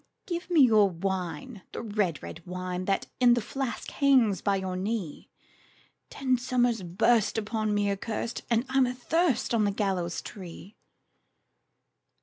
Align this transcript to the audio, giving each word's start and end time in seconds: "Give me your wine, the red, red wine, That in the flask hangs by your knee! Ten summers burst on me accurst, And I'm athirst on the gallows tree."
"Give 0.25 0.49
me 0.49 0.61
your 0.61 0.89
wine, 0.89 1.61
the 1.73 1.83
red, 1.83 2.23
red 2.23 2.43
wine, 2.43 2.85
That 2.85 3.05
in 3.19 3.35
the 3.35 3.39
flask 3.41 3.91
hangs 3.91 4.41
by 4.41 4.55
your 4.55 4.75
knee! 4.75 5.29
Ten 6.09 6.39
summers 6.39 6.81
burst 6.81 7.37
on 7.53 7.71
me 7.75 7.87
accurst, 7.87 8.41
And 8.49 8.65
I'm 8.67 8.87
athirst 8.87 9.53
on 9.53 9.63
the 9.63 9.69
gallows 9.69 10.23
tree." 10.23 10.75